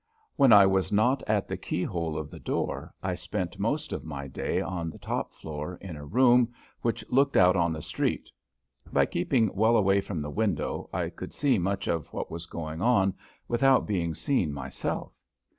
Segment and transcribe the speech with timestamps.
[0.35, 4.27] When I was not at the keyhole of the door I spent most of my
[4.27, 8.31] day on the top floor in a room which looked out on the street.
[8.91, 12.81] By keeping well away from the window I could see much of what was going
[12.81, 13.13] on
[13.47, 15.13] without being seen myself.